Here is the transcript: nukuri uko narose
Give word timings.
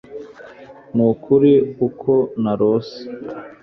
nukuri 0.95 1.53
uko 1.87 2.13
narose 2.43 2.99